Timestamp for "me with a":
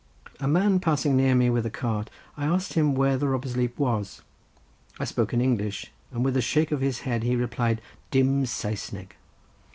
1.35-1.69